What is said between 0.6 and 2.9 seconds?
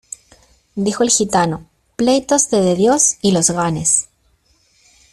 Dijo el gitano, pleitos te dé